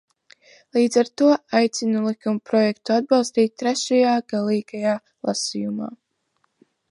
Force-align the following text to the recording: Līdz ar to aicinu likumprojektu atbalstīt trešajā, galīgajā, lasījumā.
Līdz 0.77 0.95
ar 1.01 1.09
to 1.21 1.27
aicinu 1.59 2.01
likumprojektu 2.05 2.95
atbalstīt 2.95 3.53
trešajā, 3.63 4.15
galīgajā, 4.33 4.95
lasījumā. 5.31 5.93